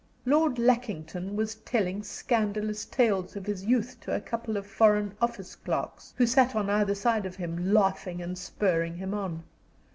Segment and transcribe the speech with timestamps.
[0.25, 5.55] Lord Lackington was telling scandalous tales of his youth to a couple of Foreign Office
[5.55, 9.43] clerks, who sat on either side of him, laughing and spurring him on.